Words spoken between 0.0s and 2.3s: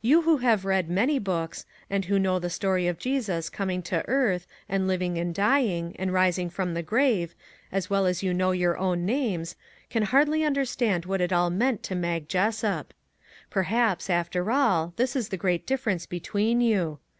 You who have read many books, and who